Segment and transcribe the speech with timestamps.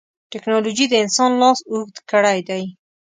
[0.31, 2.63] ټکنالوجي د انسان لاس اوږد کړی دی.